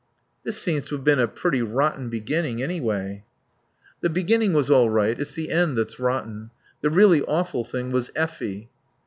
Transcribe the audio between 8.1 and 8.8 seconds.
Effie."